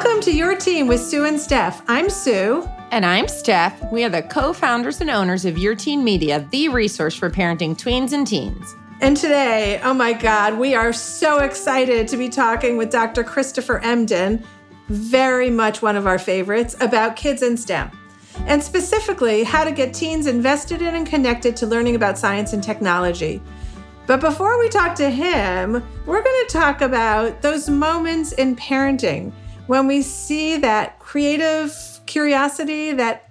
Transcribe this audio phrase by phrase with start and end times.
[0.00, 1.82] Welcome to Your Teen with Sue and Steph.
[1.88, 2.70] I'm Sue.
[2.92, 3.82] And I'm Steph.
[3.90, 7.76] We are the co founders and owners of Your Teen Media, the resource for parenting
[7.76, 8.76] tweens and teens.
[9.00, 13.24] And today, oh my God, we are so excited to be talking with Dr.
[13.24, 14.44] Christopher Emdin,
[14.86, 17.90] very much one of our favorites, about kids in STEM.
[18.46, 22.62] And specifically, how to get teens invested in and connected to learning about science and
[22.62, 23.42] technology.
[24.06, 25.72] But before we talk to him,
[26.06, 29.32] we're going to talk about those moments in parenting
[29.68, 33.30] when we see that creative curiosity, that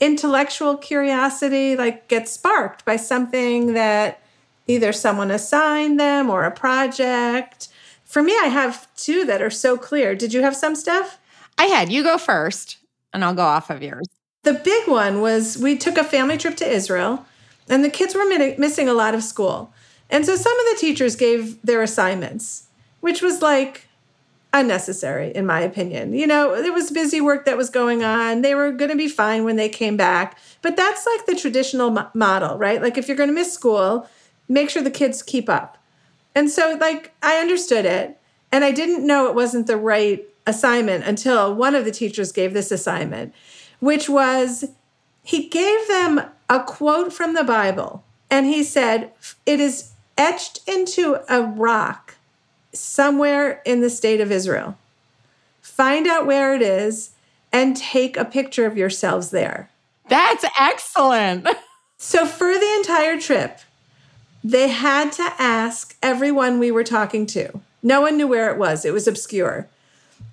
[0.00, 4.20] intellectual curiosity, like get sparked by something that
[4.66, 7.68] either someone assigned them or a project.
[8.04, 10.14] For me, I have two that are so clear.
[10.16, 11.18] Did you have some stuff?
[11.56, 11.90] I had.
[11.90, 12.78] You go first,
[13.12, 14.08] and I'll go off of yours.
[14.42, 17.24] The big one was we took a family trip to Israel,
[17.68, 18.26] and the kids were
[18.58, 19.72] missing a lot of school.
[20.10, 22.66] And so some of the teachers gave their assignments,
[23.00, 23.85] which was like,
[24.60, 26.12] unnecessary, in my opinion.
[26.12, 28.42] You know, there was busy work that was going on.
[28.42, 30.38] They were going to be fine when they came back.
[30.62, 32.80] But that's like the traditional mo- model, right?
[32.80, 34.08] Like if you're going to miss school,
[34.48, 35.78] make sure the kids keep up.
[36.34, 38.18] And so, like, I understood it.
[38.52, 42.54] And I didn't know it wasn't the right assignment until one of the teachers gave
[42.54, 43.34] this assignment,
[43.80, 44.66] which was
[45.22, 48.04] he gave them a quote from the Bible.
[48.30, 49.12] And he said,
[49.44, 52.05] It is etched into a rock
[52.76, 54.76] somewhere in the state of Israel.
[55.60, 57.10] Find out where it is
[57.52, 59.70] and take a picture of yourselves there.
[60.08, 61.48] That's excellent.
[61.96, 63.60] so, for the entire trip,
[64.44, 67.60] they had to ask everyone we were talking to.
[67.82, 69.68] No one knew where it was, it was obscure.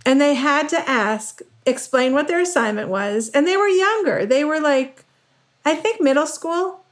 [0.06, 3.30] And they had to ask, explain what their assignment was.
[3.30, 4.26] And they were younger.
[4.26, 5.04] They were like,
[5.66, 6.83] I think middle school.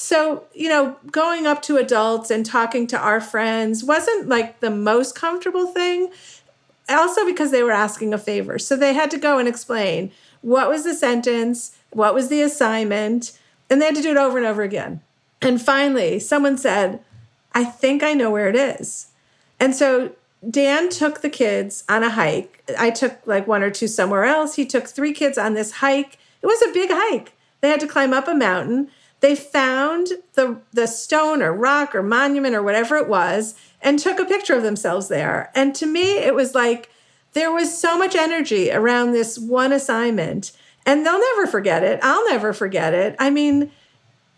[0.00, 4.70] So, you know, going up to adults and talking to our friends wasn't like the
[4.70, 6.12] most comfortable thing.
[6.88, 8.60] Also, because they were asking a favor.
[8.60, 13.36] So they had to go and explain what was the sentence, what was the assignment,
[13.68, 15.00] and they had to do it over and over again.
[15.42, 17.00] And finally, someone said,
[17.52, 19.08] I think I know where it is.
[19.58, 20.12] And so
[20.48, 22.62] Dan took the kids on a hike.
[22.78, 24.54] I took like one or two somewhere else.
[24.54, 26.18] He took three kids on this hike.
[26.40, 27.32] It was a big hike.
[27.62, 28.90] They had to climb up a mountain
[29.20, 34.18] they found the, the stone or rock or monument or whatever it was and took
[34.18, 35.50] a picture of themselves there.
[35.54, 36.90] And to me, it was like
[37.32, 40.52] there was so much energy around this one assignment,
[40.86, 42.00] and they'll never forget it.
[42.02, 43.16] I'll never forget it.
[43.18, 43.70] I mean,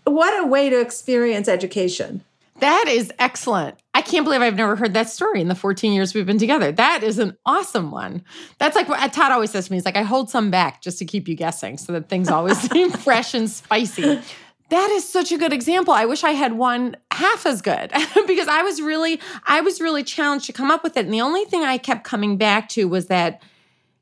[0.05, 2.23] what a way to experience education.
[2.59, 3.79] That is excellent.
[3.95, 6.71] I can't believe I've never heard that story in the 14 years we've been together.
[6.73, 8.23] That is an awesome one.
[8.59, 9.79] That's like what Todd always says to me.
[9.79, 12.59] He's like, I hold some back just to keep you guessing so that things always
[12.71, 14.21] seem fresh and spicy.
[14.70, 15.92] That is such a good example.
[15.92, 17.91] I wish I had one half as good
[18.26, 21.04] because I was really I was really challenged to come up with it.
[21.04, 23.42] And the only thing I kept coming back to was that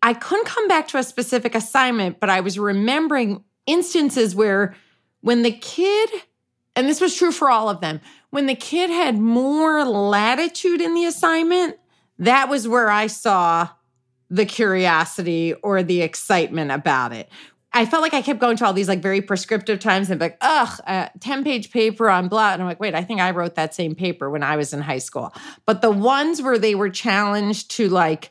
[0.03, 4.75] I couldn't come back to a specific assignment, but I was remembering instances where
[5.23, 6.11] when the kid
[6.77, 8.01] and this was true for all of them,
[8.31, 11.77] when the kid had more latitude in the assignment,
[12.19, 13.69] that was where I saw
[14.31, 17.29] the curiosity or the excitement about it.
[17.73, 20.39] I felt like I kept going to all these like very prescriptive times and like,
[20.41, 22.53] ugh, a 10 page paper on blah.
[22.53, 24.81] And I'm like, wait, I think I wrote that same paper when I was in
[24.81, 25.33] high school.
[25.67, 28.31] But the ones where they were challenged to like,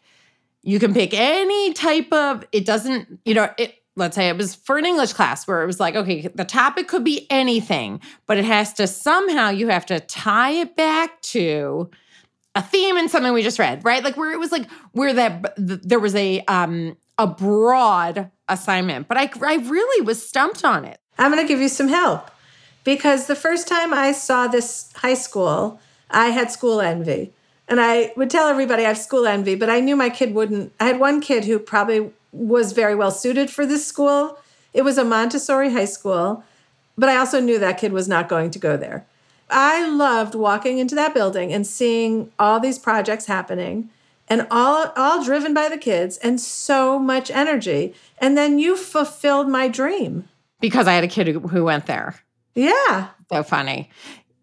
[0.63, 4.55] you can pick any type of, it doesn't, you know, it, let's say it was
[4.55, 8.37] for an English class where it was like, okay, the topic could be anything, but
[8.37, 11.89] it has to somehow, you have to tie it back to,
[12.55, 14.03] a theme in something we just read, right?
[14.03, 19.17] Like where it was like where that there was a um a broad assignment, but
[19.17, 20.99] I, I really was stumped on it.
[21.17, 22.29] I'm going to give you some help
[22.83, 25.79] because the first time I saw this high school,
[26.09, 27.33] I had school envy.
[27.67, 30.71] And I would tell everybody I have school envy, but I knew my kid wouldn't.
[30.79, 34.39] I had one kid who probably was very well suited for this school.
[34.73, 36.43] It was a Montessori high school,
[36.97, 39.05] but I also knew that kid was not going to go there.
[39.49, 43.89] I loved walking into that building and seeing all these projects happening
[44.27, 47.93] and all all driven by the kids and so much energy.
[48.19, 50.27] And then you fulfilled my dream.
[50.59, 52.15] Because i had a kid who, who went there.
[52.55, 53.09] Yeah.
[53.31, 53.89] So funny.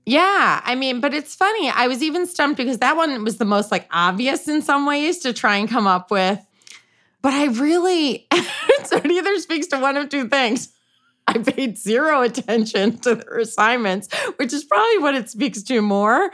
[0.07, 1.71] Yeah i mean but it's funny.
[1.71, 5.19] I was even stumped because that one was the most like obvious in some ways
[5.21, 6.45] to try and come up with.
[7.23, 8.27] But i really
[8.85, 10.71] so it either speaks to one of two things.
[11.27, 16.31] I paid zero attention to their assignments, which is probably what it speaks to more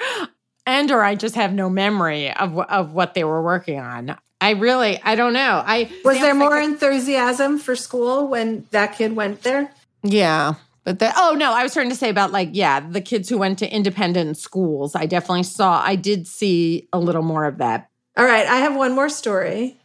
[0.66, 4.16] and or I just have no memory of of what they were working on.
[4.40, 5.62] I really I don't know.
[5.64, 9.72] I was there more like enthusiasm for school when that kid went there.
[10.02, 10.54] Yeah.
[10.84, 13.38] But the, oh no, I was trying to say about like, yeah, the kids who
[13.38, 14.94] went to independent schools.
[14.94, 17.88] I definitely saw, I did see a little more of that.
[18.16, 18.46] All right.
[18.46, 19.76] I have one more story.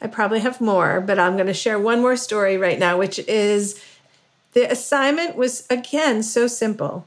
[0.00, 3.20] I probably have more, but I'm going to share one more story right now, which
[3.20, 3.80] is
[4.52, 7.06] the assignment was again so simple.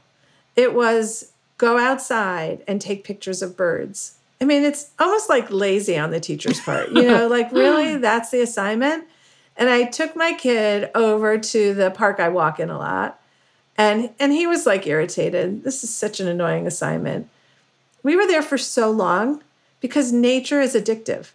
[0.56, 4.16] It was go outside and take pictures of birds.
[4.40, 8.30] I mean, it's almost like lazy on the teacher's part, you know, like really that's
[8.30, 9.04] the assignment.
[9.56, 13.20] And I took my kid over to the park I walk in a lot.
[13.78, 15.64] And and he was like irritated.
[15.64, 17.28] This is such an annoying assignment.
[18.02, 19.42] We were there for so long
[19.80, 21.30] because nature is addictive.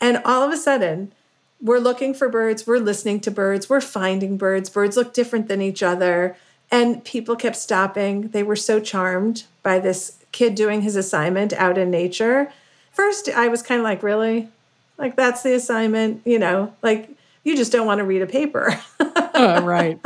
[0.00, 1.12] And all of a sudden,
[1.60, 4.68] we're looking for birds, we're listening to birds, we're finding birds.
[4.68, 6.36] Birds look different than each other.
[6.72, 8.28] And people kept stopping.
[8.28, 12.50] They were so charmed by this kid doing his assignment out in nature.
[12.92, 14.48] First, I was kind of like, really?
[14.96, 16.22] Like, that's the assignment?
[16.24, 17.10] You know, like,
[17.44, 18.80] you just don't want to read a paper.
[19.00, 20.00] oh, right.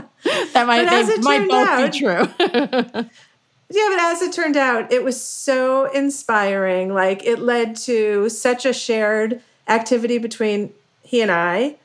[0.53, 2.29] That might, they, might both out, be true.
[3.71, 6.93] yeah, but as it turned out, it was so inspiring.
[6.93, 10.73] Like, it led to such a shared activity between
[11.03, 11.77] he and I.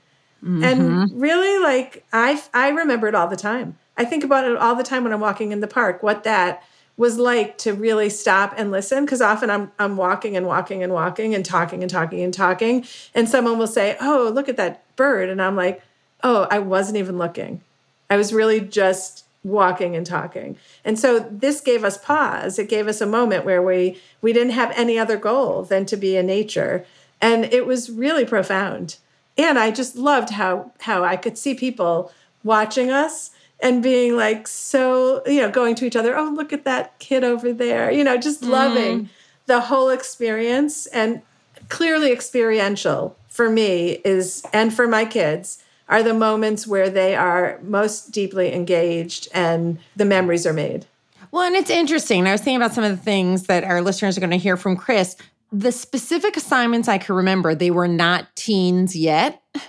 [0.43, 0.63] Mm-hmm.
[0.63, 3.77] And really, like, I, I remember it all the time.
[4.01, 6.63] I think about it all the time when I'm walking in the park, what that
[6.97, 10.91] was like to really stop and listen because often I'm I'm walking and walking and
[10.91, 12.83] walking and talking and talking and talking
[13.13, 15.83] and someone will say, "Oh, look at that bird." And I'm like,
[16.23, 17.61] "Oh, I wasn't even looking.
[18.09, 22.57] I was really just walking and talking." And so this gave us pause.
[22.57, 25.95] It gave us a moment where we we didn't have any other goal than to
[25.95, 26.87] be in nature.
[27.21, 28.97] And it was really profound.
[29.37, 32.11] And I just loved how how I could see people
[32.43, 33.29] watching us
[33.61, 37.23] and being like so, you know, going to each other, oh, look at that kid
[37.23, 39.09] over there, you know, just loving mm.
[39.45, 41.21] the whole experience and
[41.69, 47.59] clearly experiential for me is, and for my kids, are the moments where they are
[47.61, 50.85] most deeply engaged and the memories are made.
[51.31, 52.25] Well, and it's interesting.
[52.27, 54.57] I was thinking about some of the things that our listeners are going to hear
[54.57, 55.15] from Chris.
[55.51, 59.41] The specific assignments I can remember, they were not teens yet.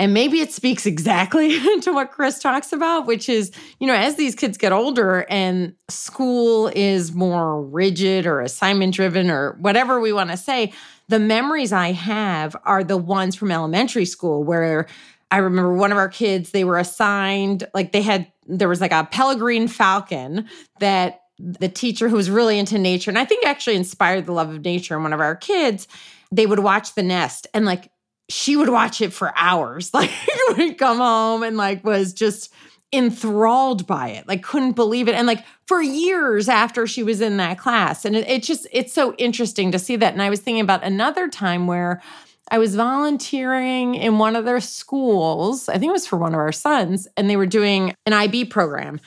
[0.00, 4.16] And maybe it speaks exactly to what Chris talks about, which is, you know, as
[4.16, 10.14] these kids get older and school is more rigid or assignment driven or whatever we
[10.14, 10.72] want to say,
[11.08, 14.86] the memories I have are the ones from elementary school where
[15.30, 18.92] I remember one of our kids, they were assigned, like they had, there was like
[18.92, 20.48] a peregrine falcon
[20.78, 24.48] that the teacher who was really into nature, and I think actually inspired the love
[24.48, 25.86] of nature in one of our kids,
[26.32, 27.90] they would watch the nest and like
[28.30, 29.90] she would watch it for hours.
[30.00, 30.10] Like
[30.56, 32.52] would come home and like was just
[32.92, 34.26] enthralled by it.
[34.26, 35.14] Like couldn't believe it.
[35.14, 38.04] And like for years after she was in that class.
[38.04, 40.12] And it, it just it's so interesting to see that.
[40.12, 42.02] And I was thinking about another time where
[42.50, 45.68] I was volunteering in one of their schools.
[45.68, 48.46] I think it was for one of our sons, and they were doing an IB
[48.46, 49.00] program.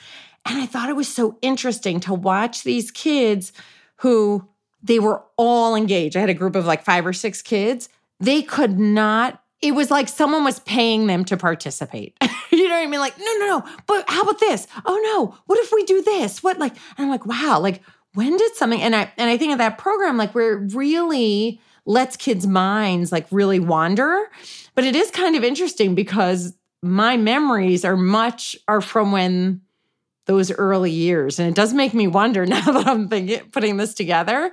[0.46, 3.52] And I thought it was so interesting to watch these kids
[3.96, 4.48] who
[4.82, 6.16] they were all engaged.
[6.16, 7.88] I had a group of like five or six kids
[8.20, 12.14] they could not it was like someone was paying them to participate.
[12.50, 13.00] you know what I mean?
[13.00, 13.64] Like, no, no, no.
[13.86, 14.66] But how about this?
[14.84, 15.38] Oh no.
[15.46, 16.42] What if we do this?
[16.42, 16.72] What like?
[16.98, 17.60] And I'm like, wow.
[17.60, 17.80] Like,
[18.12, 18.82] when did something?
[18.82, 23.10] And I and I think of that program like where it really lets kids' minds
[23.10, 24.30] like really wander.
[24.74, 29.62] But it is kind of interesting because my memories are much are from when
[30.26, 33.94] those early years, and it does make me wonder now that I'm thinking putting this
[33.94, 34.52] together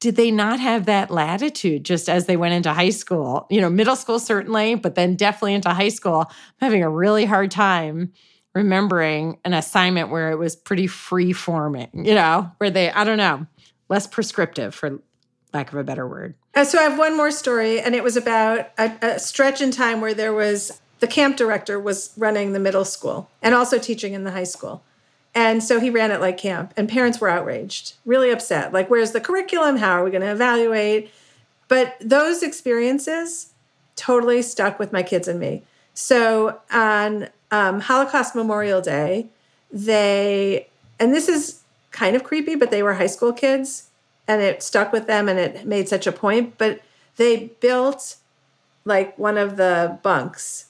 [0.00, 3.46] did they not have that latitude just as they went into high school?
[3.50, 6.26] You know, middle school certainly, but then definitely into high school.
[6.28, 8.12] I'm having a really hard time
[8.54, 13.18] remembering an assignment where it was pretty free forming, you know, where they, I don't
[13.18, 13.46] know,
[13.88, 15.00] less prescriptive for
[15.52, 16.34] lack of a better word.
[16.54, 19.70] Uh, so I have one more story, and it was about a, a stretch in
[19.70, 24.14] time where there was the camp director was running the middle school and also teaching
[24.14, 24.82] in the high school.
[25.38, 28.72] And so he ran it like camp, and parents were outraged, really upset.
[28.72, 29.76] Like, where's the curriculum?
[29.76, 31.12] How are we going to evaluate?
[31.68, 33.52] But those experiences
[33.94, 35.62] totally stuck with my kids and me.
[35.94, 39.28] So on um, Holocaust Memorial Day,
[39.70, 40.66] they,
[40.98, 41.60] and this is
[41.92, 43.90] kind of creepy, but they were high school kids
[44.26, 46.58] and it stuck with them and it made such a point.
[46.58, 46.80] But
[47.16, 48.16] they built
[48.84, 50.67] like one of the bunks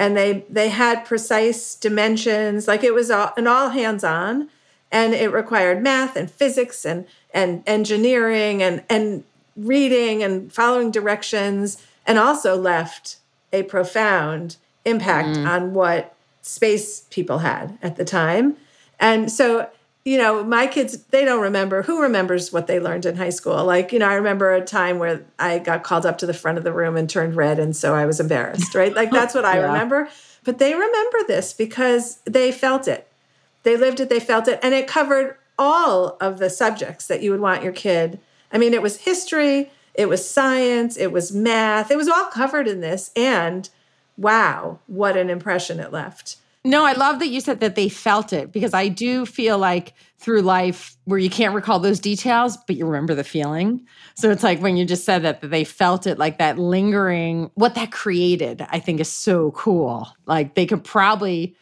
[0.00, 4.48] and they they had precise dimensions like it was all, an all hands on
[4.90, 9.22] and it required math and physics and and engineering and and
[9.56, 13.18] reading and following directions and also left
[13.52, 15.46] a profound impact mm.
[15.46, 18.56] on what space people had at the time
[18.98, 19.68] and so
[20.04, 21.82] you know, my kids, they don't remember.
[21.82, 23.64] Who remembers what they learned in high school?
[23.64, 26.56] Like, you know, I remember a time where I got called up to the front
[26.56, 27.58] of the room and turned red.
[27.58, 28.94] And so I was embarrassed, right?
[28.94, 29.66] Like, that's what I yeah.
[29.66, 30.08] remember.
[30.42, 33.06] But they remember this because they felt it.
[33.62, 34.58] They lived it, they felt it.
[34.62, 38.18] And it covered all of the subjects that you would want your kid.
[38.50, 42.66] I mean, it was history, it was science, it was math, it was all covered
[42.66, 43.10] in this.
[43.14, 43.68] And
[44.16, 46.38] wow, what an impression it left.
[46.62, 49.94] No, I love that you said that they felt it because I do feel like
[50.18, 53.86] through life where you can't recall those details, but you remember the feeling.
[54.14, 57.50] So it's like when you just said that, that they felt it, like that lingering,
[57.54, 60.08] what that created, I think is so cool.
[60.26, 61.56] Like they could probably,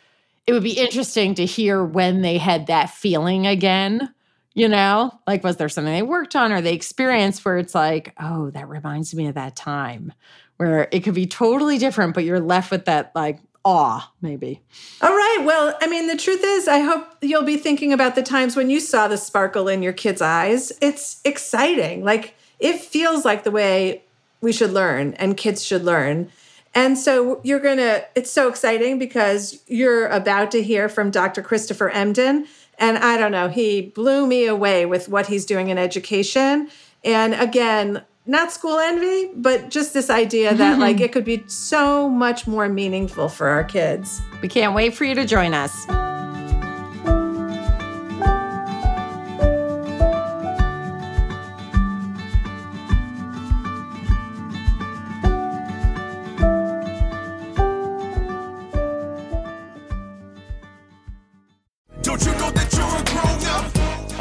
[0.49, 4.13] it would be interesting to hear when they had that feeling again.
[4.55, 8.13] You know, like was there something they worked on or they experienced where it's like,
[8.19, 10.13] oh, that reminds me of that time
[10.57, 14.63] where it could be totally different, but you're left with that like awe, maybe.
[15.03, 15.43] All right.
[15.45, 18.71] Well, I mean, the truth is, I hope you'll be thinking about the times when
[18.71, 20.73] you saw the sparkle in your kids' eyes.
[20.81, 22.03] It's exciting.
[22.03, 24.05] Like, it feels like the way
[24.41, 26.31] we should learn and kids should learn.
[26.75, 31.43] And so you're going to, it's so exciting because you're about to hear from Dr.
[31.43, 32.47] Christopher Emdin.
[32.79, 36.71] And I don't know, he blew me away with what he's doing in education.
[37.05, 42.09] And again, not school envy, but just this idea that like it could be so
[42.09, 44.21] much more meaningful for our kids.
[44.43, 45.87] We can't wait for you to join us.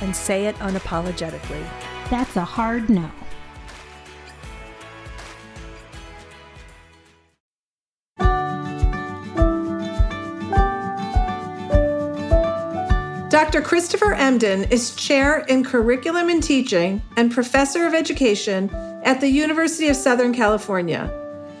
[0.00, 1.66] and say it unapologetically.
[2.10, 3.10] That's a hard no.
[13.34, 13.62] Dr.
[13.62, 18.70] Christopher Emdin is chair in curriculum and teaching and professor of education
[19.02, 21.12] at the University of Southern California.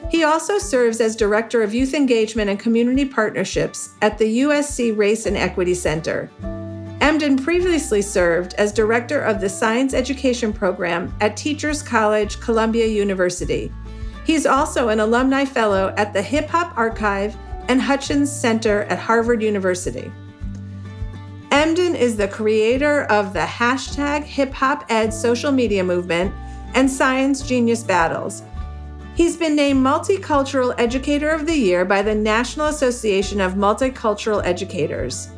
[0.08, 5.26] He also serves as director of youth engagement and community partnerships at the USC Race
[5.26, 6.30] and Equity Center.
[7.14, 13.72] Emdin previously served as director of the Science Education Program at Teachers College, Columbia University.
[14.26, 17.36] He's also an alumni fellow at the Hip Hop Archive
[17.68, 20.10] and Hutchins Center at Harvard University.
[21.50, 26.34] Emdin is the creator of the hashtag Hip Hop Ed social media movement
[26.74, 28.42] and Science Genius Battles.
[29.14, 35.28] He's been named Multicultural Educator of the Year by the National Association of Multicultural Educators.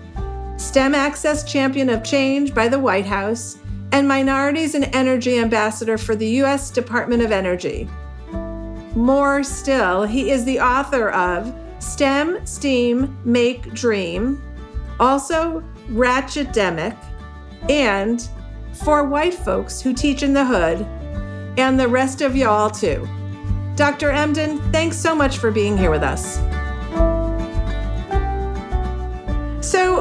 [0.56, 3.58] STEM Access Champion of Change by the White House,
[3.92, 6.70] and Minorities and Energy Ambassador for the U.S.
[6.70, 7.88] Department of Energy.
[8.94, 14.42] More still, he is the author of STEM, STEAM, Make, Dream,
[14.98, 16.96] also Ratchetdemic,
[17.68, 18.28] and
[18.72, 20.80] For White Folks Who Teach in the Hood,
[21.58, 23.06] and the rest of y'all too.
[23.76, 24.10] Dr.
[24.10, 26.38] Emdin, thanks so much for being here with us.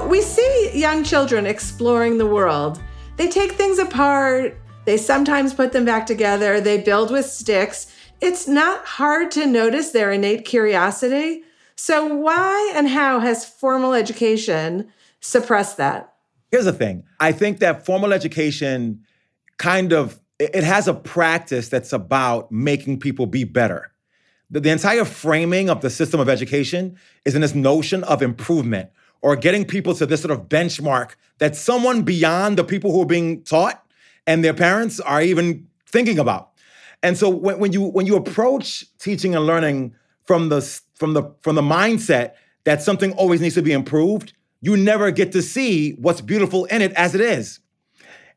[0.09, 2.81] We see young children exploring the world.
[3.17, 7.91] They take things apart, they sometimes put them back together, they build with sticks.
[8.21, 11.43] It's not hard to notice their innate curiosity.
[11.75, 16.13] So, why and how has formal education suppressed that?
[16.51, 19.01] Here's the thing I think that formal education
[19.57, 23.91] kind of it has a practice that's about making people be better
[24.49, 28.89] the, the entire framing of the system of education is in this notion of improvement
[29.25, 33.07] or getting people to this sort of benchmark that someone beyond the people who are
[33.07, 33.83] being taught
[34.27, 36.51] and their parents are even thinking about.
[37.01, 40.61] And so when, when you when you approach teaching and learning from the
[40.93, 42.33] from the from the mindset
[42.65, 46.83] that something always needs to be improved, you never get to see what's beautiful in
[46.83, 47.59] it as it is.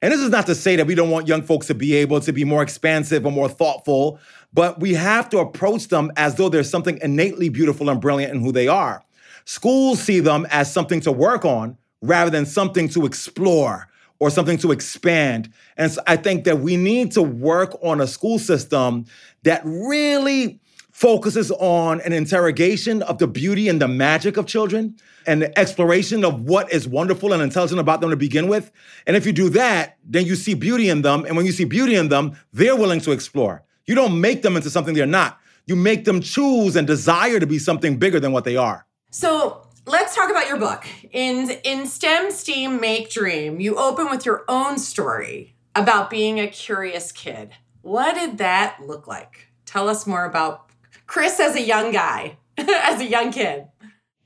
[0.01, 2.21] And this is not to say that we don't want young folks to be able
[2.21, 4.19] to be more expansive or more thoughtful,
[4.55, 8.41] but we have to approach them as though there's something innately beautiful and brilliant in
[8.41, 9.05] who they are.
[9.49, 13.89] Schools see them as something to work on rather than something to explore
[14.19, 15.51] or something to expand.
[15.79, 19.07] And so I think that we need to work on a school system
[19.45, 25.41] that really focuses on an interrogation of the beauty and the magic of children and
[25.41, 28.71] the exploration of what is wonderful and intelligent about them to begin with.
[29.07, 31.25] And if you do that, then you see beauty in them.
[31.25, 33.63] And when you see beauty in them, they're willing to explore.
[33.87, 35.39] You don't make them into something they're not.
[35.65, 38.85] You make them choose and desire to be something bigger than what they are.
[39.11, 40.87] So let's talk about your book.
[41.13, 46.47] In in STEM, STEAM, Make Dream, you open with your own story about being a
[46.47, 47.53] curious kid.
[47.81, 49.49] What did that look like?
[49.65, 50.69] Tell us more about
[51.07, 53.69] Chris as a young guy, as a young kid.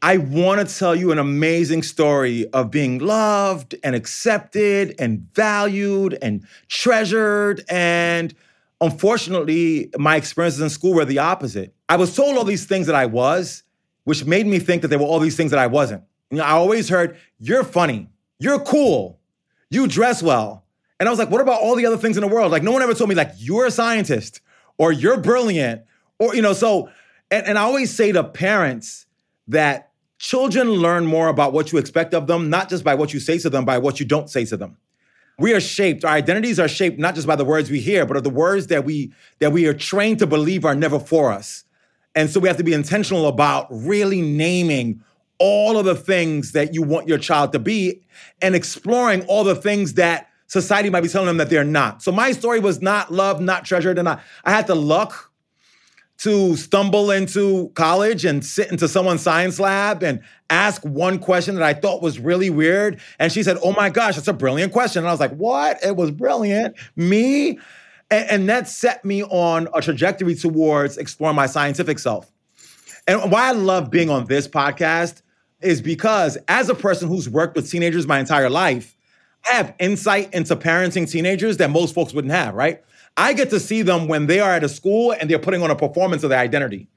[0.04, 6.18] I want to tell you an amazing story of being loved and accepted and valued
[6.20, 7.64] and treasured.
[7.68, 8.34] And
[8.80, 11.72] unfortunately, my experiences in school were the opposite.
[11.88, 13.62] I was told all these things that I was,
[14.04, 16.02] which made me think that there were all these things that I wasn't.
[16.30, 19.20] You know, I always heard, you're funny, you're cool,
[19.70, 20.64] you dress well.
[20.98, 22.52] And I was like, what about all the other things in the world?
[22.52, 24.40] Like, no one ever told me, like, you're a scientist
[24.78, 25.82] or you're brilliant
[26.18, 26.90] or, you know, so,
[27.30, 29.06] and, and I always say to parents
[29.48, 33.18] that children learn more about what you expect of them, not just by what you
[33.18, 34.76] say to them, by what you don't say to them.
[35.38, 38.16] We are shaped, our identities are shaped not just by the words we hear, but
[38.16, 41.64] of the words that we that we are trained to believe are never for us.
[42.14, 45.02] And so we have to be intentional about really naming
[45.38, 48.02] all of the things that you want your child to be
[48.40, 52.02] and exploring all the things that society might be telling them that they're not.
[52.02, 55.32] So my story was not loved, not treasured, and I, I had the luck
[56.18, 60.20] to stumble into college and sit into someone's science lab and
[60.50, 63.00] ask one question that I thought was really weird.
[63.18, 65.00] And she said, Oh my gosh, that's a brilliant question.
[65.00, 65.84] And I was like, What?
[65.84, 66.76] It was brilliant.
[66.94, 67.58] Me?
[68.12, 72.30] And, and that set me on a trajectory towards exploring my scientific self.
[73.08, 75.22] And why I love being on this podcast
[75.62, 78.96] is because as a person who's worked with teenagers my entire life,
[79.48, 82.84] I have insight into parenting teenagers that most folks wouldn't have, right?
[83.16, 85.70] I get to see them when they are at a school and they're putting on
[85.70, 86.88] a performance of their identity.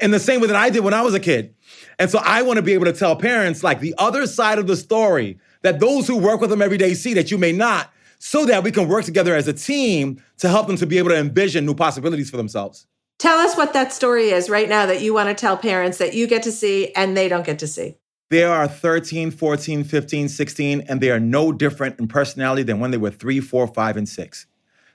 [0.00, 1.54] In the same way that I did when I was a kid.
[2.00, 4.66] And so I want to be able to tell parents like the other side of
[4.66, 7.90] the story that those who work with them every day see that you may not,
[8.24, 11.10] so that we can work together as a team to help them to be able
[11.10, 12.86] to envision new possibilities for themselves.
[13.18, 16.14] Tell us what that story is right now that you want to tell parents that
[16.14, 17.98] you get to see and they don't get to see.
[18.30, 22.92] They are 13, 14, 15, 16, and they are no different in personality than when
[22.92, 24.46] they were three, four, five, and six.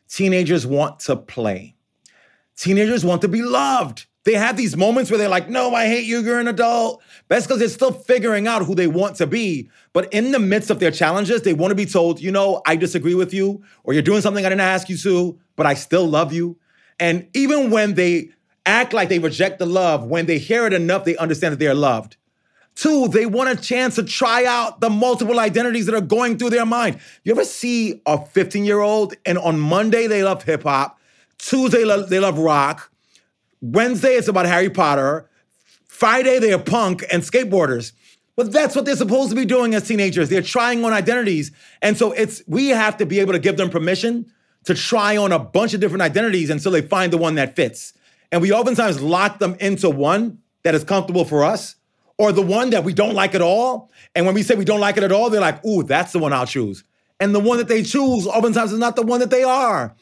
[0.08, 1.76] Teenagers want to play.
[2.58, 4.08] Teenagers want to be loved.
[4.30, 7.02] They have these moments where they're like, no, I hate you, you're an adult.
[7.30, 9.72] That's because they're still figuring out who they want to be.
[9.92, 12.76] But in the midst of their challenges, they want to be told, you know, I
[12.76, 16.08] disagree with you, or you're doing something I didn't ask you to, but I still
[16.08, 16.60] love you.
[17.00, 18.30] And even when they
[18.68, 21.68] act like they reject the love, when they hear it enough, they understand that they
[21.68, 22.16] are loved.
[22.76, 26.52] Two, they want a chance to try out the multiple identities that are going through
[26.52, 27.00] their mind.
[27.24, 31.00] You ever see a 15 year old and on Monday they love hip hop,
[31.40, 32.92] Tuesday they love rock,
[33.62, 35.30] Wednesday it's about Harry Potter,
[35.88, 37.92] Friday they are punk and skateboarders.
[38.36, 40.30] But that's what they're supposed to be doing as teenagers.
[40.30, 41.52] They're trying on identities.
[41.82, 44.32] And so it's we have to be able to give them permission
[44.64, 47.92] to try on a bunch of different identities until they find the one that fits.
[48.32, 51.76] And we oftentimes lock them into one that is comfortable for us
[52.18, 53.92] or the one that we don't like at all.
[54.16, 56.20] And when we say we don't like it at all, they're like, ooh, that's the
[56.20, 56.84] one I'll choose.
[57.20, 59.96] And the one that they choose oftentimes is not the one that they are.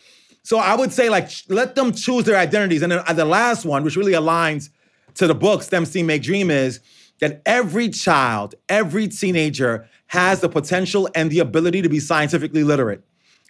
[0.47, 2.81] So I would say, like, let them choose their identities.
[2.81, 4.69] And then uh, the last one, which really aligns
[5.15, 6.79] to the book, STEM, STEAM, Make Dream, is
[7.19, 13.03] that every child, every teenager has the potential and the ability to be scientifically literate.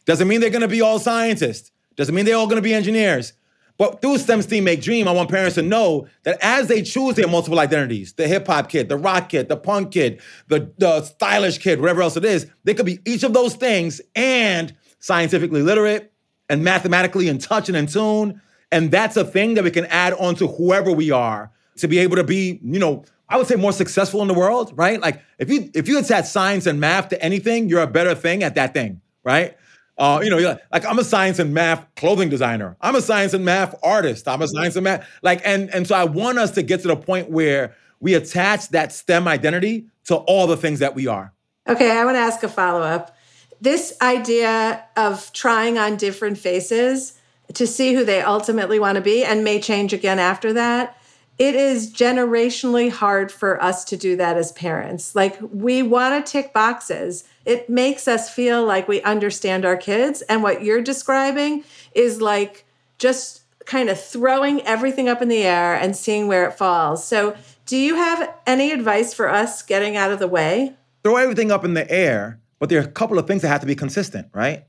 [0.06, 1.72] Doesn't mean they're gonna be all scientists.
[1.98, 3.34] Doesn't mean they're all gonna be engineers.
[3.78, 7.14] But through STEM, STEAM, Make Dream, I want parents to know that as they choose
[7.14, 11.04] their multiple identities, the hip hop kid, the rock kid, the punk kid, the, the
[11.04, 15.62] stylish kid, whatever else it is, they could be each of those things and scientifically
[15.62, 16.12] literate
[16.50, 18.42] and mathematically in touch and in tune.
[18.72, 22.00] And that's a thing that we can add on to whoever we are to be
[22.00, 25.00] able to be, you know, I would say more successful in the world, right?
[25.02, 28.44] Like if you if you attach science and math to anything, you're a better thing
[28.44, 29.58] at that thing, right?
[29.98, 32.78] Uh, you know, you're like I'm a science and math clothing designer.
[32.82, 34.28] I'm a science and math artist.
[34.28, 36.88] I'm a science and math like, and and so I want us to get to
[36.88, 41.34] the point where we attach that STEM identity to all the things that we are.
[41.68, 43.17] Okay, I want to ask a follow up.
[43.60, 47.14] This idea of trying on different faces
[47.54, 50.98] to see who they ultimately want to be and may change again after that
[51.38, 55.16] it is generationally hard for us to do that as parents.
[55.16, 57.26] Like, we want to tick boxes.
[57.46, 60.24] It makes us feel like we understand our kids.
[60.24, 62.66] And what you're describing is like
[62.98, 67.08] just kind of throwing everything up in the air and seeing where it falls.
[67.08, 67.36] So,
[67.68, 70.74] do you have any advice for us getting out of the way?
[71.04, 73.62] Throw everything up in the air, but there are a couple of things that have
[73.62, 74.66] to be consistent, right?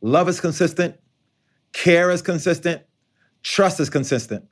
[0.00, 0.96] Love is consistent,
[1.72, 2.82] care is consistent,
[3.42, 4.44] trust is consistent.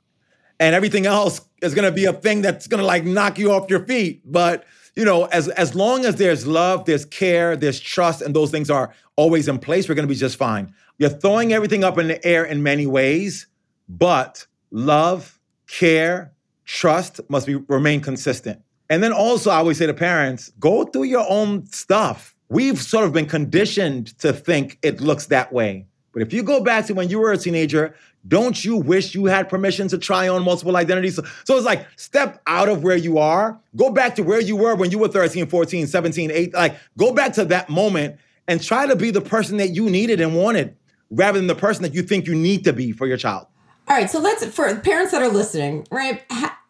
[0.59, 3.85] And everything else is to be a thing that's to like knock you off your
[3.85, 4.21] feet.
[4.25, 8.51] But you know as as long as there's love there's care there's trust and those
[8.51, 10.73] things are always in place we're to be just fine.
[10.97, 13.47] You're throwing everything up in the air in many ways
[13.87, 16.33] but love care
[16.65, 18.61] trust must be remain consistent.
[18.89, 23.05] And then also i always say to parents go through your own stuff we've sort
[23.05, 26.93] of been conditioned to think it looks that way but if you go back to
[26.93, 27.95] when you were a teenager,
[28.27, 31.15] don't you wish you had permission to try on multiple identities?
[31.15, 34.55] So, so, it's like step out of where you are, go back to where you
[34.55, 36.53] were when you were 13, 14, 17, 8.
[36.53, 40.21] Like go back to that moment and try to be the person that you needed
[40.21, 40.75] and wanted
[41.09, 43.47] rather than the person that you think you need to be for your child.
[43.87, 44.09] All right.
[44.09, 46.23] So let's, for parents that are listening, right?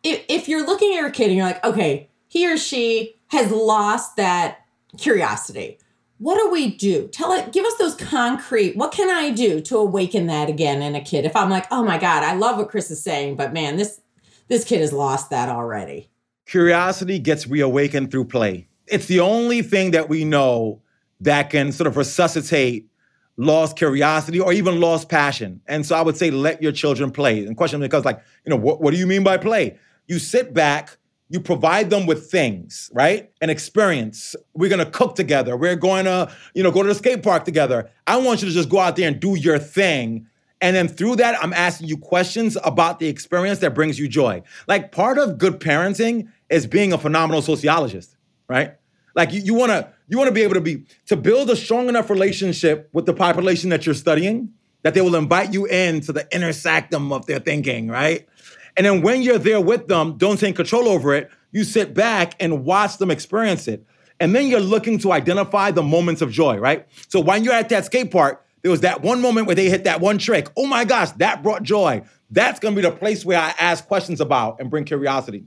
[0.03, 3.51] If, if you're looking at your kid and you're like, okay, he or she has
[3.51, 4.60] lost that
[4.97, 5.77] curiosity
[6.21, 7.07] what do we do?
[7.07, 8.77] Tell it, give us those concrete.
[8.77, 11.25] What can I do to awaken that again in a kid?
[11.25, 13.99] If I'm like, oh my God, I love what Chris is saying, but man, this
[14.47, 16.11] this kid has lost that already.
[16.45, 18.67] Curiosity gets reawakened through play.
[18.85, 20.83] It's the only thing that we know
[21.21, 22.87] that can sort of resuscitate
[23.37, 25.59] lost curiosity or even lost passion.
[25.67, 27.47] And so I would say let your children play.
[27.47, 29.79] And question because like, you know, what, what do you mean by play?
[30.05, 30.97] You sit back
[31.31, 33.31] you provide them with things, right?
[33.39, 34.35] An experience.
[34.53, 35.55] We're gonna cook together.
[35.55, 37.89] We're going to, you know, go to the skate park together.
[38.05, 40.27] I want you to just go out there and do your thing.
[40.59, 44.43] And then through that, I'm asking you questions about the experience that brings you joy.
[44.67, 48.17] Like part of good parenting is being a phenomenal sociologist,
[48.49, 48.75] right?
[49.15, 52.89] Like you, wanna you wanna be able to be to build a strong enough relationship
[52.91, 54.51] with the population that you're studying
[54.83, 58.27] that they will invite you into the inner sanctum of their thinking, right?
[58.77, 61.29] And then when you're there with them, don't take control over it.
[61.51, 63.85] You sit back and watch them experience it.
[64.19, 66.87] And then you're looking to identify the moments of joy, right?
[67.07, 69.85] So when you're at that skate park, there was that one moment where they hit
[69.85, 70.49] that one trick.
[70.55, 72.03] Oh my gosh, that brought joy.
[72.29, 75.45] That's gonna be the place where I ask questions about and bring curiosity.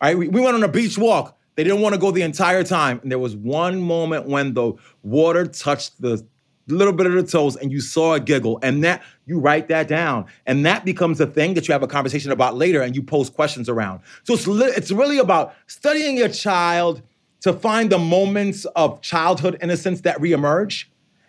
[0.00, 1.38] All right, we, we went on a beach walk.
[1.54, 3.00] They didn't want to go the entire time.
[3.02, 6.26] And there was one moment when the water touched the
[6.68, 9.86] little bit of the toes and you saw a giggle and that you write that
[9.88, 13.02] down and that becomes a thing that you have a conversation about later and you
[13.02, 17.02] pose questions around so it's, li- it's really about studying your child
[17.40, 20.86] to find the moments of childhood innocence that reemerge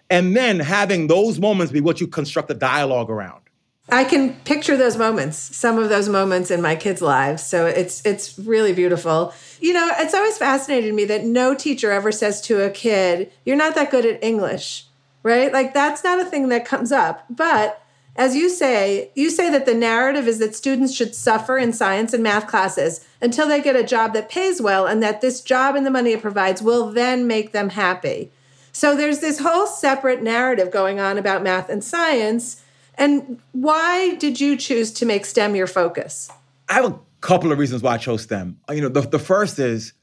[0.10, 3.42] and then having those moments be what you construct a dialogue around
[3.90, 7.42] I can picture those moments, some of those moments in my kids' lives.
[7.42, 9.34] So it's it's really beautiful.
[9.62, 13.56] You know, it's always fascinated me that no teacher ever says to a kid, "You're
[13.56, 14.87] not that good at English."
[15.28, 15.52] Right?
[15.52, 17.26] Like that's not a thing that comes up.
[17.30, 17.82] But
[18.16, 22.14] as you say, you say that the narrative is that students should suffer in science
[22.14, 25.76] and math classes until they get a job that pays well, and that this job
[25.76, 28.32] and the money it provides will then make them happy.
[28.72, 32.64] So there's this whole separate narrative going on about math and science.
[32.96, 36.32] And why did you choose to make STEM your focus?
[36.70, 38.60] I have a couple of reasons why I chose STEM.
[38.70, 39.94] You know, the, the first is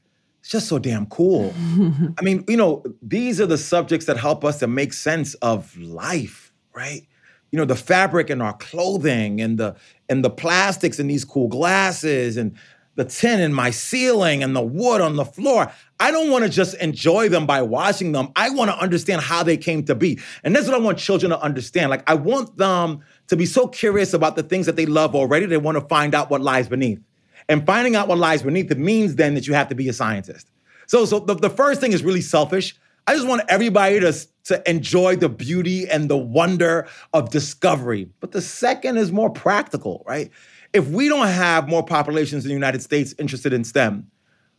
[0.45, 1.55] it's just so damn cool.
[2.19, 5.75] I mean, you know, these are the subjects that help us to make sense of
[5.75, 7.01] life, right?
[7.49, 9.75] You know, the fabric in our clothing and the
[10.07, 12.55] and the plastics in these cool glasses and
[12.93, 15.71] the tin in my ceiling and the wood on the floor.
[15.99, 18.31] I don't want to just enjoy them by watching them.
[18.35, 20.19] I want to understand how they came to be.
[20.43, 21.89] And that's what I want children to understand.
[21.89, 25.47] Like I want them to be so curious about the things that they love already,
[25.47, 26.99] they want to find out what lies beneath.
[27.47, 29.93] And finding out what lies beneath it means then that you have to be a
[29.93, 30.49] scientist.
[30.87, 32.75] So, so the, the first thing is really selfish.
[33.07, 34.13] I just want everybody to,
[34.45, 38.09] to enjoy the beauty and the wonder of discovery.
[38.19, 40.31] But the second is more practical, right?
[40.73, 44.09] If we don't have more populations in the United States interested in STEM,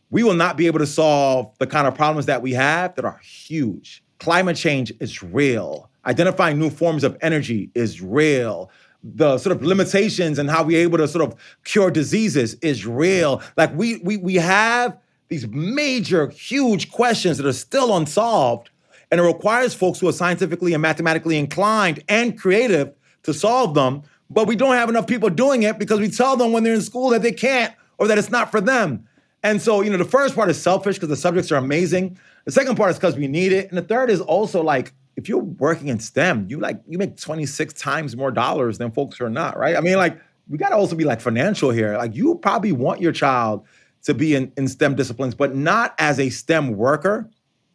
[0.09, 3.03] we will not be able to solve the kind of problems that we have that
[3.03, 4.03] are huge.
[4.19, 5.89] Climate change is real.
[6.05, 8.71] Identifying new forms of energy is real
[9.15, 13.41] the sort of limitations and how we're able to sort of cure diseases is real.
[13.55, 14.97] Like we we we have
[15.29, 18.69] these major, huge questions that are still unsolved.
[19.09, 22.93] And it requires folks who are scientifically and mathematically inclined and creative
[23.23, 24.03] to solve them.
[24.29, 26.81] But we don't have enough people doing it because we tell them when they're in
[26.81, 29.07] school that they can't or that it's not for them.
[29.43, 32.17] And so, you know, the first part is selfish because the subjects are amazing.
[32.45, 33.69] The second part is because we need it.
[33.69, 37.17] And the third is also like, if you're working in STEM, you like you make
[37.17, 39.75] 26 times more dollars than folks who are not, right?
[39.75, 41.97] I mean, like, we gotta also be like financial here.
[41.97, 43.65] Like, you probably want your child
[44.03, 47.29] to be in, in STEM disciplines, but not as a STEM worker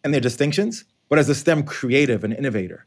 [0.04, 2.86] and their distinctions, but as a STEM creative and innovator.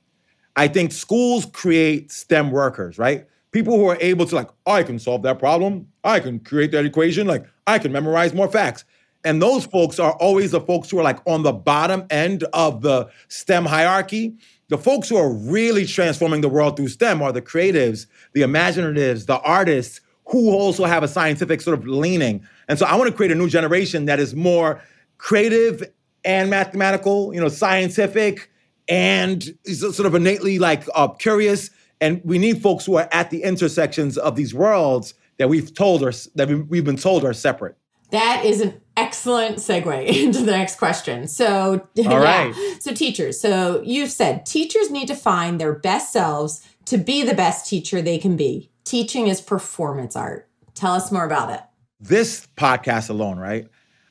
[0.56, 3.28] I think schools create STEM workers, right?
[3.52, 5.88] People who are able to, like, I can solve that problem.
[6.04, 7.28] I can create that equation.
[7.28, 8.86] Like, I can memorize more facts.
[9.26, 12.84] And those folks are always the folks who are like on the bottom end of
[12.84, 14.36] the STEM hierarchy.
[14.70, 19.26] The folks who are really transforming the world through STEM are the creatives, the imaginatives,
[19.26, 22.48] the artists who also have a scientific sort of leaning.
[22.68, 24.82] And so I want to create a new generation that is more
[25.18, 25.84] creative
[26.24, 28.52] and mathematical, you know, scientific
[28.88, 31.72] and sort of innately like uh, curious.
[32.00, 36.04] And we need folks who are at the intersections of these worlds that we've told
[36.04, 37.76] are that we've been told are separate.
[38.12, 41.28] That is an excellent segue into the next question.
[41.28, 42.54] So, All right.
[42.56, 42.74] Yeah.
[42.80, 43.40] So, teachers.
[43.40, 48.02] So, you've said teachers need to find their best selves to be the best teacher
[48.02, 48.70] they can be.
[48.84, 50.48] Teaching is performance art.
[50.76, 51.62] Tell us more about it.
[52.00, 53.68] This podcast alone, right?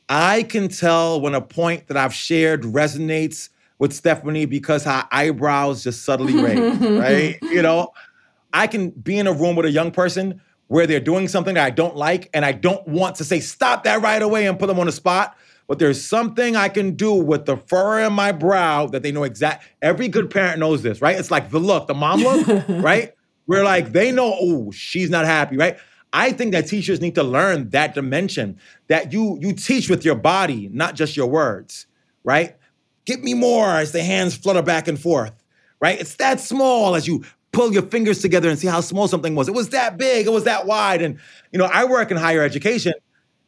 [0.09, 5.85] I can tell when a point that I've shared resonates with Stephanie because her eyebrows
[5.85, 7.39] just subtly raise, right?
[7.43, 7.93] You know,
[8.53, 10.41] I can be in a room with a young person
[10.75, 13.85] where they're doing something that I don't like, and I don't want to say, stop
[13.85, 15.37] that right away and put them on the spot.
[15.69, 19.23] But there's something I can do with the fur in my brow that they know
[19.23, 19.69] exact.
[19.81, 21.17] Every good parent knows this, right?
[21.17, 23.13] It's like the look, the mom look, right?
[23.47, 25.79] Where like they know, oh, she's not happy, right?
[26.13, 28.59] I think that teachers need to learn that dimension
[28.89, 31.87] that you you teach with your body, not just your words,
[32.25, 32.57] right?
[33.05, 35.35] Give me more as the hands flutter back and forth,
[35.81, 36.01] right?
[36.01, 39.49] It's that small as you pull your fingers together and see how small something was.
[39.49, 41.01] It was that big, it was that wide.
[41.03, 41.19] And,
[41.53, 42.93] you know, I work in higher education,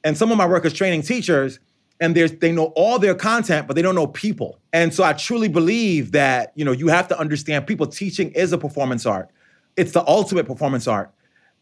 [0.04, 1.58] and some of my work is training teachers,
[2.00, 4.58] and they know all their content, but they don't know people.
[4.72, 7.86] And so I truly believe that, you know, you have to understand people.
[7.86, 9.30] Teaching is a performance art.
[9.76, 11.12] It's the ultimate performance art.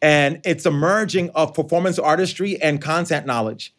[0.03, 3.73] And it's a merging of performance artistry and content knowledge.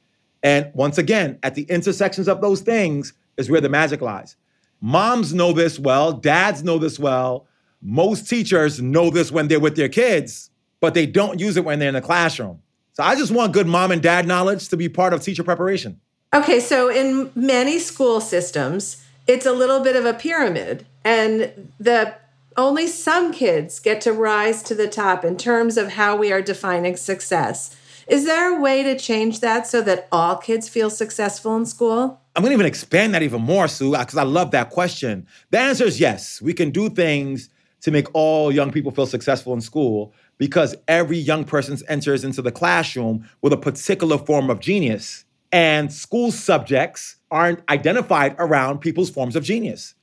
[0.43, 4.37] And once again, at the intersections of those things is where the magic lies.
[4.79, 7.47] Moms know this well, dads know this well,
[7.85, 11.77] most teachers know this when they're with their kids, but they don't use it when
[11.77, 12.59] they're in the classroom.
[12.93, 15.99] So I just want good mom and dad knowledge to be part of teacher preparation.
[16.33, 22.15] Okay, so in many school systems, it's a little bit of a pyramid, and the
[22.57, 26.41] only some kids get to rise to the top in terms of how we are
[26.41, 27.75] defining success.
[28.07, 32.21] Is there a way to change that so that all kids feel successful in school?
[32.35, 35.27] I'm gonna even expand that even more, Sue, because I love that question.
[35.51, 36.41] The answer is yes.
[36.41, 37.49] We can do things
[37.85, 42.41] to make all young people feel successful in school because every young person enters into
[42.41, 45.23] the classroom with a particular form of genius.
[45.51, 49.93] And school subjects aren't identified around people's forms of genius.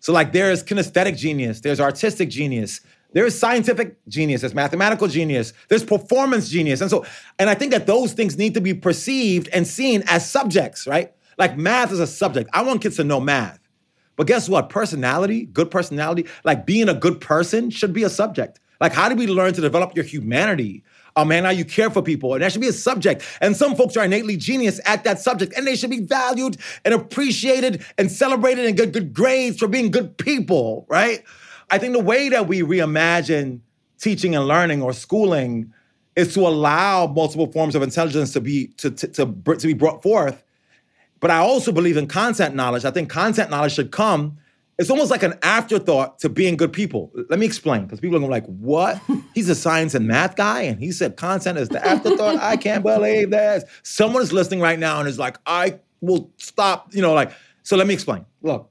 [0.00, 2.80] So, like, there's kinesthetic genius, there's artistic genius,
[3.12, 6.80] there's scientific genius, there's mathematical genius, there's performance genius.
[6.80, 7.06] And so,
[7.38, 11.12] and I think that those things need to be perceived and seen as subjects, right?
[11.38, 12.50] Like, math is a subject.
[12.52, 13.59] I want kids to know math.
[14.16, 14.68] But guess what?
[14.68, 18.60] Personality, good personality, like being a good person should be a subject.
[18.80, 20.82] Like, how do we learn to develop your humanity?
[21.16, 22.34] Oh man, how you care for people.
[22.34, 23.22] And that should be a subject.
[23.40, 26.94] And some folks are innately genius at that subject, and they should be valued and
[26.94, 31.24] appreciated and celebrated and get good grades for being good people, right?
[31.70, 33.60] I think the way that we reimagine
[33.98, 35.72] teaching and learning or schooling
[36.16, 40.02] is to allow multiple forms of intelligence to be to, to, to, to be brought
[40.02, 40.42] forth
[41.20, 42.84] but I also believe in content knowledge.
[42.84, 44.38] I think content knowledge should come.
[44.78, 47.12] It's almost like an afterthought to being good people.
[47.28, 48.98] Let me explain, because people are going to be like, what?
[49.34, 52.36] He's a science and math guy, and he said content is the afterthought.
[52.36, 53.64] I can't believe this.
[53.82, 57.30] Someone is listening right now and is like, I will stop, you know, like,
[57.62, 58.24] so let me explain.
[58.40, 58.70] Look,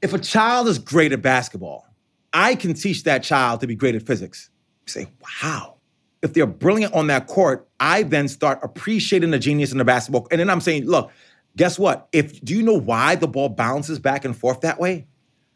[0.00, 1.86] if a child is great at basketball,
[2.32, 4.48] I can teach that child to be great at physics.
[4.86, 5.06] You say,
[5.42, 5.74] wow.
[6.22, 10.26] If they're brilliant on that court, I then start appreciating the genius in the basketball.
[10.30, 11.10] And then I'm saying, look,
[11.56, 12.08] Guess what?
[12.12, 15.06] If do you know why the ball bounces back and forth that way?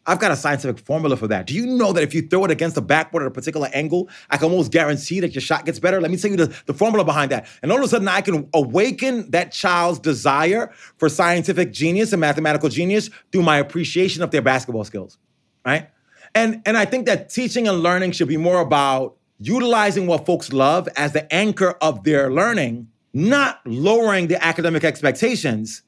[0.04, 1.46] I've got a scientific formula for that.
[1.46, 4.08] Do you know that if you throw it against the backboard at a particular angle,
[4.30, 6.00] I can almost guarantee that your shot gets better?
[6.00, 7.46] Let me tell you the, the formula behind that.
[7.62, 12.20] And all of a sudden, I can awaken that child's desire for scientific genius and
[12.20, 15.18] mathematical genius through my appreciation of their basketball skills,
[15.64, 15.88] right?
[16.34, 20.52] And, and I think that teaching and learning should be more about utilizing what folks
[20.52, 25.82] love as the anchor of their learning, not lowering the academic expectations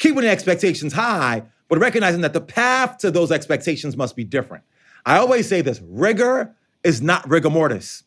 [0.00, 4.64] keeping the expectations high, but recognizing that the path to those expectations must be different.
[5.06, 8.02] I always say this rigor is not rigor mortis,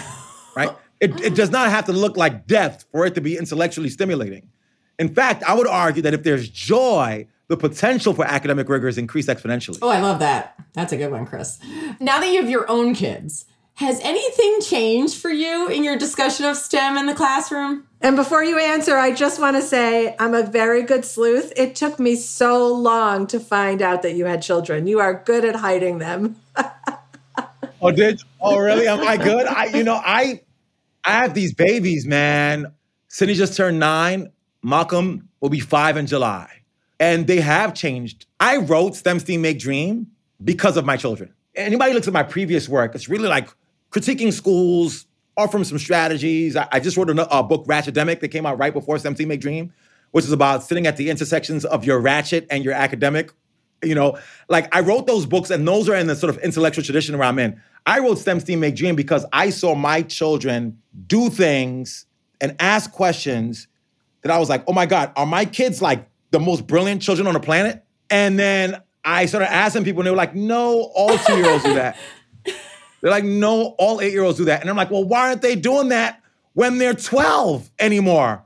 [0.56, 0.70] right?
[1.00, 4.48] It, it does not have to look like death for it to be intellectually stimulating.
[4.98, 8.96] In fact, I would argue that if there's joy, the potential for academic rigor is
[8.96, 9.78] increased exponentially.
[9.82, 10.54] Oh, I love that.
[10.74, 11.58] That's a good one, Chris.
[11.98, 13.46] Now that you have your own kids,
[13.82, 17.86] has anything changed for you in your discussion of STEM in the classroom?
[18.00, 21.52] And before you answer, I just want to say I'm a very good sleuth.
[21.56, 24.86] It took me so long to find out that you had children.
[24.86, 26.36] You are good at hiding them.
[27.82, 28.86] oh, did oh really?
[28.86, 29.46] Am I good?
[29.46, 30.40] I you know I
[31.04, 32.72] I have these babies, man.
[33.08, 34.32] Sydney just turned nine.
[34.62, 36.48] Malcolm will be five in July,
[36.98, 38.26] and they have changed.
[38.38, 40.06] I wrote STEM STEAM Make Dream
[40.42, 41.34] because of my children.
[41.54, 43.48] Anybody looks at my previous work, it's really like
[43.92, 46.56] critiquing schools, offering some strategies.
[46.56, 49.28] I, I just wrote a, a book, Ratchetdemic, that came out right before STEM STEAM
[49.28, 49.72] Make Dream,
[50.10, 53.32] which is about sitting at the intersections of your ratchet and your academic.
[53.84, 56.84] You know, like I wrote those books, and those are in the sort of intellectual
[56.84, 57.60] tradition where I'm in.
[57.84, 62.06] I wrote STEM STEAM Make Dream because I saw my children do things
[62.40, 63.68] and ask questions
[64.22, 67.26] that I was like, oh my God, are my kids like the most brilliant children
[67.26, 67.84] on the planet?
[68.08, 71.64] And then I started asking people, and they were like, no, all two year olds
[71.64, 71.96] do that.
[73.02, 74.60] They're like, no, all eight year olds do that.
[74.60, 76.22] And I'm like, well, why aren't they doing that
[76.54, 78.44] when they're 12 anymore?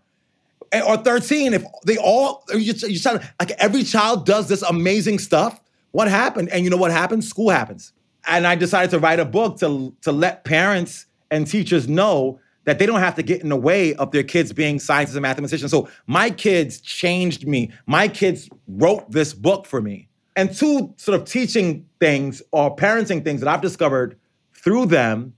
[0.72, 1.54] Eh, or 13?
[1.54, 5.60] If they all, you, sound like every child does this amazing stuff.
[5.92, 6.48] What happened?
[6.48, 7.22] And you know what happened?
[7.22, 7.92] School happens.
[8.26, 12.78] And I decided to write a book to, to let parents and teachers know that
[12.78, 15.70] they don't have to get in the way of their kids being scientists and mathematicians.
[15.70, 17.70] So my kids changed me.
[17.86, 20.08] My kids wrote this book for me.
[20.34, 24.18] And two sort of teaching things or parenting things that I've discovered
[24.66, 25.32] through them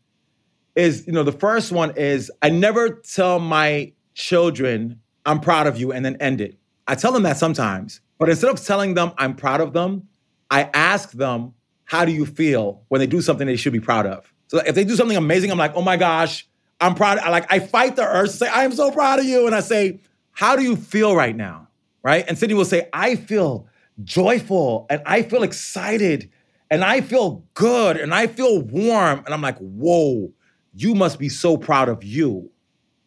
[0.75, 5.77] is, you know, the first one is I never tell my children, I'm proud of
[5.77, 6.59] you, and then end it.
[6.87, 10.09] I tell them that sometimes, but instead of telling them I'm proud of them,
[10.51, 11.53] I ask them,
[11.85, 14.33] how do you feel when they do something they should be proud of?
[14.47, 16.49] So if they do something amazing, I'm like, oh my gosh,
[16.81, 17.19] I'm proud.
[17.19, 19.45] I like I fight the urge to say, I am so proud of you.
[19.45, 20.01] And I say,
[20.33, 21.69] how do you feel right now?
[22.03, 22.25] Right?
[22.27, 23.67] And Sydney will say, I feel
[24.03, 26.31] joyful and I feel excited
[26.71, 29.23] and I feel good and I feel warm.
[29.25, 30.33] And I'm like, whoa,
[30.75, 32.51] you must be so proud of you.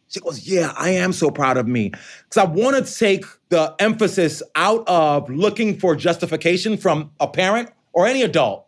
[0.08, 1.89] She goes, yeah, I am so proud of me.
[1.89, 7.69] Because I want to take the emphasis out of looking for justification from a parent
[7.93, 8.67] or any adult.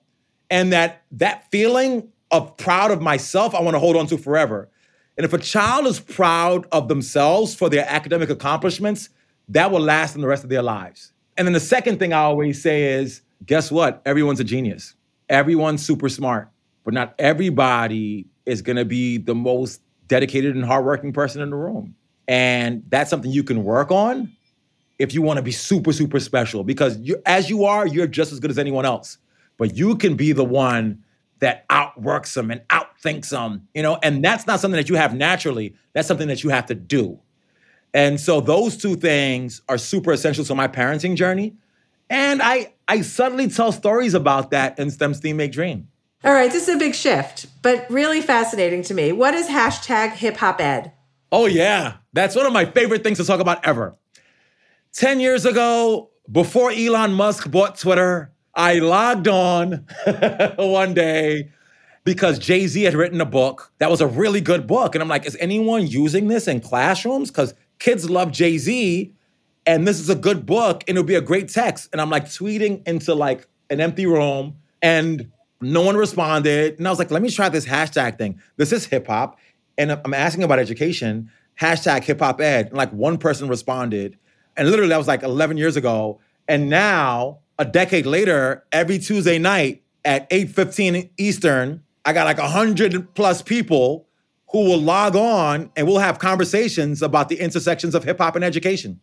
[0.50, 4.70] And that that feeling of proud of myself, I want to hold on to forever.
[5.18, 9.10] And if a child is proud of themselves for their academic accomplishments,
[9.50, 11.12] that will last them the rest of their lives.
[11.38, 14.02] And then the second thing I always say is guess what?
[14.06, 14.96] Everyone's a genius.
[15.30, 16.50] Everyone's super smart,
[16.84, 21.56] but not everybody is going to be the most dedicated and hardworking person in the
[21.56, 21.96] room.
[22.28, 24.32] And that's something you can work on
[25.00, 28.32] if you want to be super, super special because you, as you are, you're just
[28.32, 29.18] as good as anyone else.
[29.58, 31.04] But you can be the one
[31.40, 35.14] that outworks them and outthinks them, you know, and that's not something that you have
[35.14, 35.76] naturally.
[35.94, 37.20] That's something that you have to do.
[37.94, 41.56] And so those two things are super essential to my parenting journey.
[42.10, 45.88] And I I suddenly tell stories about that in STEM STEAM Make Dream.
[46.24, 49.12] All right, this is a big shift, but really fascinating to me.
[49.12, 50.94] What is hashtag hip hop ed?
[51.34, 51.96] Oh, yeah.
[52.14, 53.98] That's one of my favorite things to talk about ever.
[54.94, 59.86] 10 years ago, before Elon Musk bought Twitter, I logged on
[60.58, 61.50] one day
[62.06, 64.96] because Jay Z had written a book that was a really good book.
[64.96, 67.32] And I'm like, is anyone using this in classrooms?
[67.32, 69.14] Because kids love Jay Z
[69.66, 71.90] and this is a good book and it'll be a great text.
[71.92, 76.78] And I'm like tweeting into like an empty room and no one responded.
[76.78, 78.42] And I was like, let me try this hashtag thing.
[78.58, 79.40] This is hip hop.
[79.78, 82.68] And I'm asking about education, hashtag hip hop ed.
[82.68, 84.18] And like one person responded.
[84.58, 86.20] And literally that was like 11 years ago.
[86.48, 93.14] And now, a decade later, every Tuesday night at 8:15 Eastern, I got like 100
[93.14, 94.08] plus people
[94.52, 98.44] who will log on and we'll have conversations about the intersections of hip hop and
[98.44, 99.00] education.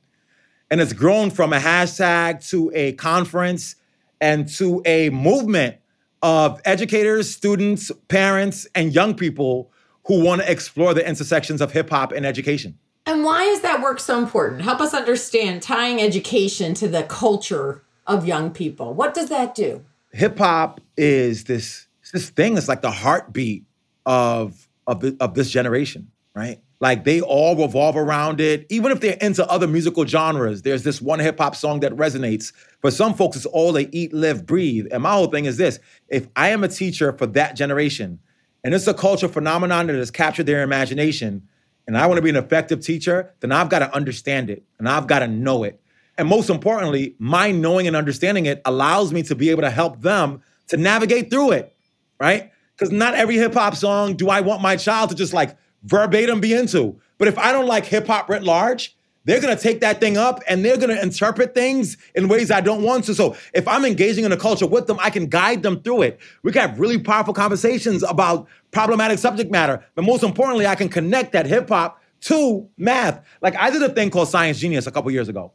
[0.70, 3.76] And it's grown from a hashtag to a conference
[4.20, 5.76] and to a movement
[6.22, 9.72] of educators, students, parents, and young people
[10.06, 12.78] who want to explore the intersections of hip hop and education.
[13.06, 14.62] And why is that work so important?
[14.62, 18.94] Help us understand tying education to the culture of young people.
[18.94, 19.84] What does that do?
[20.12, 23.64] Hip hop is this this thing that's like the heartbeat
[24.04, 26.60] of of, the, of this generation, right?
[26.80, 28.66] Like they all revolve around it.
[28.70, 32.52] Even if they're into other musical genres, there's this one hip hop song that resonates.
[32.80, 34.86] For some folks, it's all they eat, live, breathe.
[34.90, 35.78] And my whole thing is this
[36.08, 38.18] if I am a teacher for that generation,
[38.64, 41.48] and it's a cultural phenomenon that has captured their imagination,
[41.86, 44.88] and I want to be an effective teacher, then I've got to understand it and
[44.88, 45.80] I've got to know it.
[46.16, 50.00] And most importantly, my knowing and understanding it allows me to be able to help
[50.00, 51.74] them to navigate through it,
[52.20, 52.52] right?
[52.76, 56.40] Because not every hip hop song do I want my child to just like verbatim
[56.40, 57.00] be into.
[57.18, 60.42] But if I don't like hip hop writ large, they're gonna take that thing up
[60.48, 63.14] and they're gonna interpret things in ways I don't want to.
[63.14, 66.20] So if I'm engaging in a culture with them, I can guide them through it.
[66.42, 69.84] We can have really powerful conversations about problematic subject matter.
[69.94, 73.24] But most importantly, I can connect that hip hop to math.
[73.42, 75.52] Like I did a thing called Science Genius a couple years ago,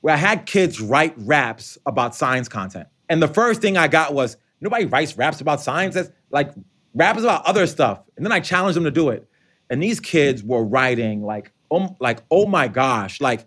[0.00, 2.88] where I had kids write raps about science content.
[3.08, 5.94] And the first thing I got was nobody writes raps about science.
[5.94, 6.52] That's like
[6.94, 8.00] rap is about other stuff.
[8.16, 9.26] And then I challenged them to do it.
[9.70, 13.46] And these kids were writing like, oh, like, oh my gosh, like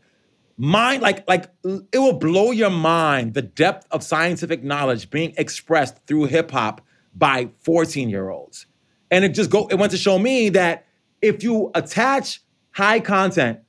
[0.57, 5.97] mind, like, like it will blow your mind the depth of scientific knowledge being expressed
[6.07, 6.81] through hip hop
[7.13, 8.65] by 14 year olds.
[9.11, 10.87] And it just go, it went to show me that
[11.21, 13.59] if you attach high content,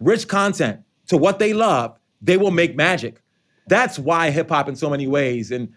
[0.00, 3.20] rich content to what they love, they will make magic.
[3.66, 5.50] That's why hip hop in so many ways.
[5.50, 5.72] And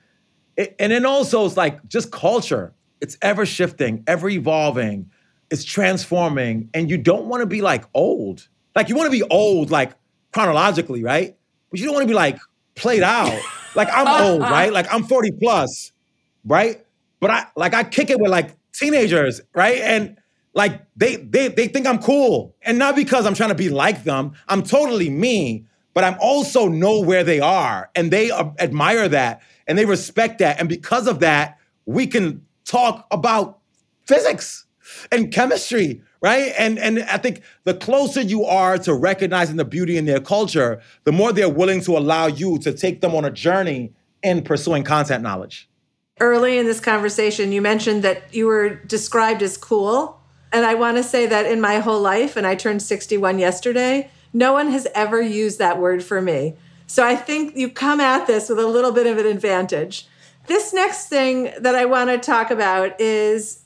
[0.58, 2.74] and then also it's like just culture.
[3.00, 5.12] It's ever shifting, ever evolving.
[5.50, 8.48] It's transforming, and you don't want to be like old.
[8.76, 9.93] Like you want to be old, like
[10.34, 11.36] chronologically, right?
[11.72, 12.38] But you don't want to be like
[12.76, 13.39] played out.
[13.76, 14.72] Like I'm old, right?
[14.72, 15.91] Like I'm 40 plus,
[16.45, 16.86] right?
[17.20, 19.78] But I like I kick it with like teenagers, right?
[19.78, 20.18] And
[20.54, 22.56] like they they they think I'm cool.
[22.62, 24.34] And not because I'm trying to be like them.
[24.48, 29.41] I'm totally me, but I'm also know where they are and they uh, admire that
[29.68, 30.60] and they respect that.
[30.60, 33.60] And because of that, we can talk about
[34.06, 34.66] physics
[35.12, 36.54] and chemistry, right?
[36.58, 40.82] And and I think the closer you are to recognizing the beauty in their culture,
[41.04, 44.84] the more they're willing to allow you to take them on a journey in pursuing
[44.84, 45.70] content knowledge.
[46.20, 50.20] Early in this conversation, you mentioned that you were described as cool.
[50.52, 54.10] And I want to say that in my whole life, and I turned 61 yesterday,
[54.34, 56.56] no one has ever used that word for me.
[56.88, 60.08] So I think you come at this with a little bit of an advantage.
[60.48, 63.64] This next thing that I want to talk about is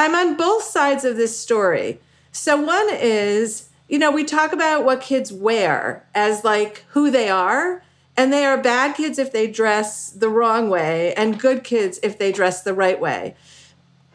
[0.00, 2.00] I'm on both sides of this story.
[2.32, 7.28] So one is, you know, we talk about what kids wear as like who they
[7.28, 7.82] are,
[8.16, 12.16] and they are bad kids if they dress the wrong way and good kids if
[12.16, 13.36] they dress the right way.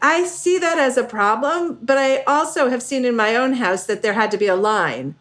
[0.02, 3.86] I see that as a problem, but I also have seen in my own house
[3.86, 5.14] that there had to be a line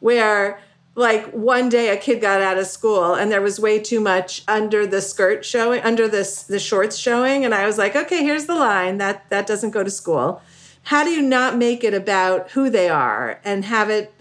[0.00, 0.58] where
[0.96, 4.42] like one day a kid got out of school and there was way too much
[4.48, 7.44] under the skirt showing under this the shorts showing.
[7.44, 8.98] And i was like okay here's the line.
[8.98, 10.40] That that doesn't go to school.
[10.84, 14.12] How do you not make it about who they are and have it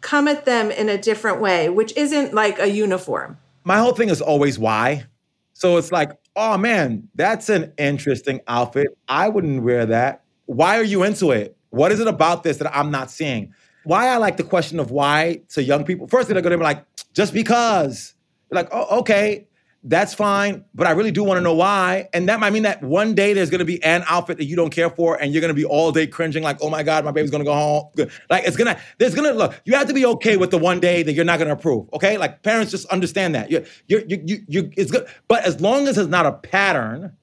[0.00, 3.38] come at them in a different way which isn't like a uniform?
[3.64, 5.06] My whole thing is always why.
[5.54, 8.88] So it's like oh man that's an interesting outfit.
[9.08, 10.24] I wouldn't wear that.
[10.44, 11.56] Why are you into it?
[11.70, 13.54] What is it about this that i'm not seeing
[13.84, 16.06] why I like the question of why to young people.
[16.06, 18.14] First, they're going to be like, just because.
[18.50, 19.46] They're like, oh, okay,
[19.84, 22.08] that's fine, but I really do want to know why.
[22.12, 24.56] And that might mean that one day there's going to be an outfit that you
[24.56, 27.04] don't care for, and you're going to be all day cringing, like, oh my God,
[27.04, 27.90] my baby's going to go home.
[28.28, 30.58] Like, it's going to, there's going to, look, you have to be okay with the
[30.58, 32.18] one day that you're not going to approve, okay?
[32.18, 33.50] Like, parents just understand that.
[33.50, 35.06] You're, you're, you, you, you, it's good.
[35.28, 37.16] But as long as it's not a pattern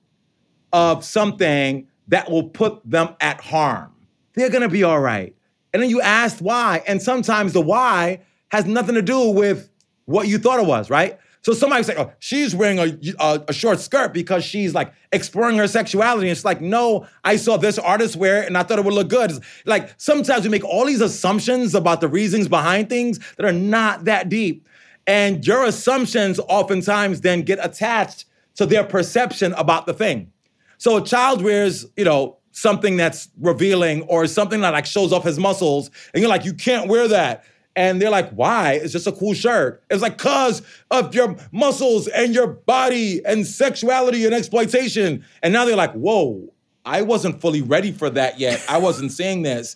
[0.72, 3.92] of something that will put them at harm,
[4.36, 5.35] they're going to be all right.
[5.76, 6.84] And then you asked why.
[6.88, 9.70] And sometimes the why has nothing to do with
[10.06, 11.20] what you thought it was, right?
[11.42, 15.58] So somebody say, oh, she's wearing a, a, a, short skirt because she's like exploring
[15.58, 16.28] her sexuality.
[16.28, 18.94] And it's like, no, I saw this artist wear it and I thought it would
[18.94, 19.32] look good.
[19.32, 23.52] It's like sometimes we make all these assumptions about the reasons behind things that are
[23.52, 24.66] not that deep.
[25.06, 30.32] And your assumptions oftentimes then get attached to their perception about the thing.
[30.78, 35.26] So a child wears, you know, something that's revealing or something that like shows off
[35.26, 37.44] his muscles, and you're like, you can't wear that.
[37.76, 38.80] And they're like, why?
[38.82, 39.84] It's just a cool shirt.
[39.90, 45.26] It's like, cause of your muscles and your body and sexuality and exploitation.
[45.44, 46.54] And now they're like, whoa,
[46.86, 48.64] I wasn't fully ready for that yet.
[48.70, 49.76] I wasn't seeing this.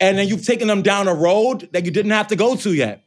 [0.00, 2.72] And then you've taken them down a road that you didn't have to go to
[2.72, 3.02] yet.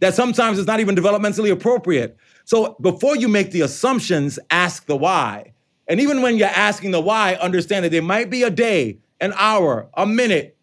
[0.00, 2.16] That sometimes is not even developmentally appropriate.
[2.46, 5.52] So before you make the assumptions, ask the why.
[5.92, 9.34] And even when you're asking the why, understand that there might be a day, an
[9.36, 10.56] hour, a minute,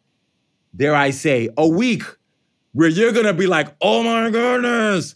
[0.76, 2.02] dare I say, a week,
[2.74, 5.14] where you're gonna be like, oh my goodness,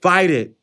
[0.00, 0.54] fight it.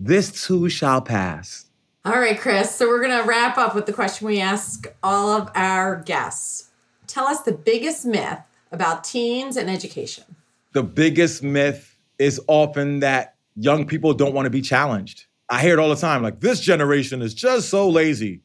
[0.00, 1.66] This too shall pass.
[2.04, 2.74] All right, Chris.
[2.74, 6.70] So we're gonna wrap up with the question we ask all of our guests.
[7.06, 8.40] Tell us the biggest myth
[8.72, 10.24] about teens and education.
[10.72, 15.26] The biggest myth is often that young people don't want to be challenged.
[15.50, 16.22] I hear it all the time.
[16.22, 18.42] Like this generation is just so lazy.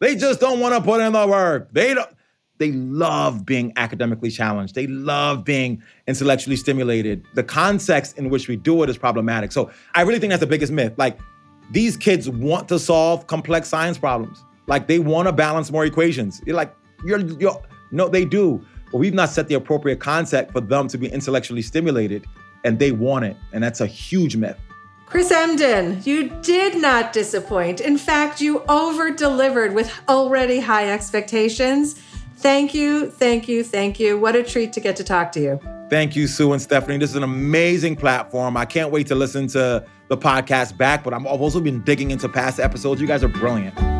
[0.00, 1.72] They just don't want to put in the work.
[1.72, 2.08] They don't.
[2.58, 4.74] they love being academically challenged.
[4.74, 7.24] They love being intellectually stimulated.
[7.34, 9.52] The context in which we do it is problematic.
[9.52, 10.94] So I really think that's the biggest myth.
[10.96, 11.18] Like
[11.70, 14.42] these kids want to solve complex science problems.
[14.66, 16.40] Like they want to balance more equations.
[16.46, 17.60] You're like, you're, you're
[17.92, 18.64] no, they do.
[18.90, 22.24] But we've not set the appropriate context for them to be intellectually stimulated,
[22.64, 23.36] and they want it.
[23.52, 24.58] And that's a huge myth.
[25.06, 27.80] Chris Emdin, you did not disappoint.
[27.80, 31.94] In fact, you over delivered with already high expectations.
[32.38, 34.18] Thank you, thank you, thank you.
[34.18, 35.60] What a treat to get to talk to you.
[35.88, 36.98] Thank you, Sue and Stephanie.
[36.98, 38.56] This is an amazing platform.
[38.56, 42.28] I can't wait to listen to the podcast back, but I've also been digging into
[42.28, 43.00] past episodes.
[43.00, 43.95] You guys are brilliant.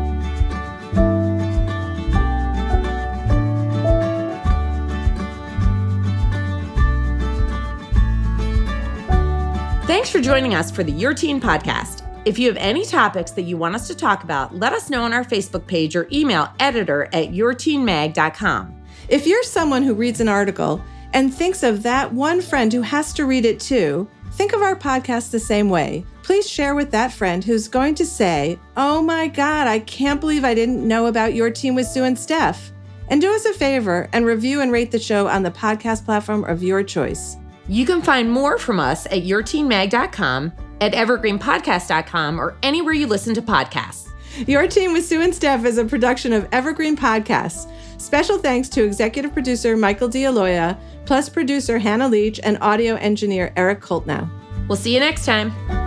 [10.07, 12.07] Thanks for joining us for the Your Teen podcast.
[12.23, 15.03] If you have any topics that you want us to talk about, let us know
[15.03, 18.81] on our Facebook page or email editor at yourteenmag.com.
[19.09, 20.81] If you're someone who reads an article
[21.11, 24.77] and thinks of that one friend who has to read it too, think of our
[24.77, 26.05] podcast the same way.
[26.23, 30.45] Please share with that friend who's going to say, Oh my God, I can't believe
[30.45, 32.71] I didn't know about Your Teen with Sue and Steph.
[33.09, 36.45] And do us a favor and review and rate the show on the podcast platform
[36.45, 37.35] of your choice.
[37.67, 43.41] You can find more from us at yourteenmag.com, at evergreenpodcast.com, or anywhere you listen to
[43.41, 44.07] podcasts.
[44.45, 47.71] Your Teen with Sue and Steph is a production of Evergreen Podcasts.
[47.99, 53.81] Special thanks to executive producer Michael D'Aloia, plus producer Hannah Leach and audio engineer Eric
[53.81, 54.29] Koltnow.
[54.67, 55.86] We'll see you next time.